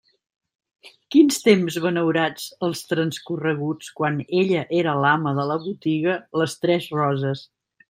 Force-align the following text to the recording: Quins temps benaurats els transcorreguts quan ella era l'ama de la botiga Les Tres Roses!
Quins 1.15 1.35
temps 1.47 1.77
benaurats 1.83 2.47
els 2.69 2.81
transcorreguts 2.93 3.93
quan 4.01 4.19
ella 4.41 4.65
era 4.81 4.97
l'ama 5.05 5.35
de 5.43 5.47
la 5.53 5.61
botiga 5.69 6.19
Les 6.43 6.59
Tres 6.65 6.91
Roses! 6.99 7.47